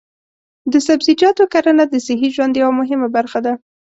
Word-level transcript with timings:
د 0.71 0.73
سبزیجاتو 0.87 1.43
کرنه 1.53 1.83
د 1.89 1.95
صحي 2.05 2.29
ژوند 2.35 2.53
یوه 2.61 2.73
مهمه 2.79 3.07
برخه 3.17 3.39
ده. 3.45 3.53